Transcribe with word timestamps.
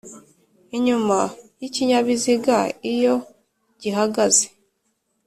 Inyuma 0.77 1.17
y 1.59 1.63
ikinyabiziga 1.67 2.57
iyo 2.93 3.15
gihagaze 3.81 4.45